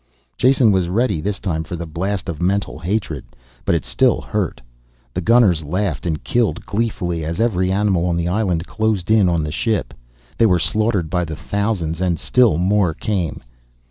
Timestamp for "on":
8.07-8.17, 9.29-9.43